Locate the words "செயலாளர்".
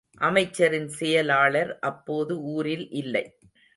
0.89-1.79